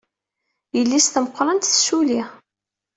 [0.77, 2.21] Yelli-s tameqrant tessulli.